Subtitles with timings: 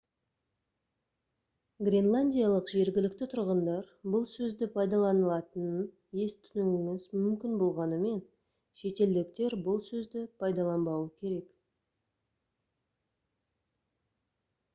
[1.87, 5.85] гренландиялық жергілікті тұрғындар бұл сөзді пайдаланатынын
[6.25, 8.17] естуіңіз мүмкін болғанымен
[8.85, 11.53] шетелдіктер бұл сөзді пайдаланбауы керек